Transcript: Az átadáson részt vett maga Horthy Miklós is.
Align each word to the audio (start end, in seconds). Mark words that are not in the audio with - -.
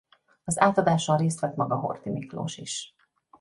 Az 0.43 0.59
átadáson 0.59 1.17
részt 1.17 1.39
vett 1.39 1.55
maga 1.55 1.75
Horthy 1.75 2.09
Miklós 2.09 2.57
is. 2.57 2.95